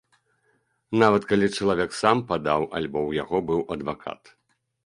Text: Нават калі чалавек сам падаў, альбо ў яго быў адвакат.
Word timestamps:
Нават 1.03 1.27
калі 1.33 1.49
чалавек 1.57 1.91
сам 2.01 2.17
падаў, 2.33 2.61
альбо 2.81 2.99
ў 3.09 3.23
яго 3.23 3.37
быў 3.51 3.61
адвакат. 3.77 4.21